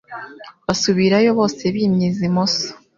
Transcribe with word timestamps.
basubirayo 0.67 1.31
bose 1.39 1.63
bimyiza 1.75 2.21
imoso, 2.29 2.67